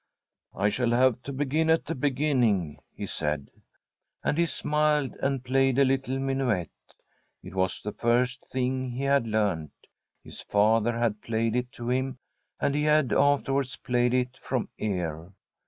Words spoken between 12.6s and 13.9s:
he had afterwards